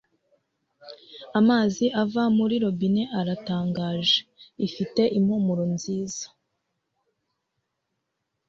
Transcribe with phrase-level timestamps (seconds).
[1.39, 4.17] amazi ava muri robine aratangaje.
[4.67, 6.25] ifite impumuro nziza